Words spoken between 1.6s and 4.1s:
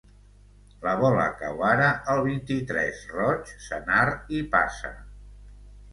ara al vint-i-tres, roig, senar